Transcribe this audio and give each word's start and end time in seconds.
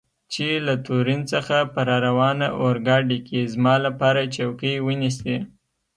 چې 0.33 0.47
له 0.65 0.73
تورین 0.85 1.21
څخه 1.33 1.57
په 1.73 1.79
راروانه 1.89 2.47
اورګاډي 2.61 3.19
کې 3.27 3.39
زما 3.53 3.75
لپاره 3.85 4.31
چوکۍ 4.35 4.75
ونیسي. 4.87 5.35